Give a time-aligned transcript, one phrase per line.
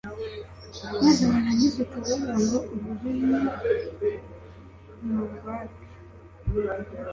[1.03, 3.39] maze warangiza ukavuga ngo ururimi
[5.05, 5.81] nurwacu